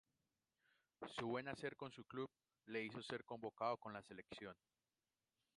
[1.15, 2.27] Su buen hacer con su club,
[2.65, 4.55] le hizo ser convocado con la selección.